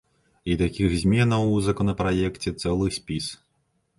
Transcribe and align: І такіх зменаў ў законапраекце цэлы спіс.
І 0.51 0.53
такіх 0.61 0.95
зменаў 1.01 1.43
ў 1.51 1.57
законапраекце 1.67 2.49
цэлы 2.63 2.87
спіс. 2.99 3.25